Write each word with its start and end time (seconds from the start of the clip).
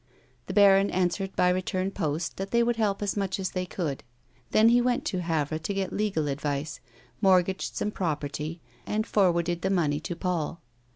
The 0.47 0.53
baron 0.55 0.89
answered 0.89 1.35
by 1.35 1.49
return 1.49 1.91
post 1.91 2.37
that 2.37 2.49
they 2.49 2.63
would 2.63 2.77
help 2.77 3.03
as 3.03 3.15
much 3.15 3.39
as 3.39 3.51
they 3.51 3.67
could. 3.67 4.03
Then 4.49 4.69
he 4.69 4.81
went 4.81 5.05
to 5.05 5.21
Havre 5.21 5.59
to 5.59 5.73
get 5.75 5.93
legal 5.93 6.27
advice, 6.27 6.79
mortgaged 7.21 7.75
some 7.75 7.91
property 7.91 8.59
and 8.87 9.05
forwarded 9.05 9.61
the 9.61 9.69
money 9.69 9.99
to 9.99 10.15
Paul. 10.15 10.59